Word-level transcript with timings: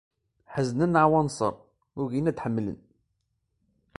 Ḥeznen 0.53 0.93
leɛwanṣer, 0.95 1.53
ugin 2.01 2.29
ad 2.29 2.35
d-ḥemlen. 2.37 2.79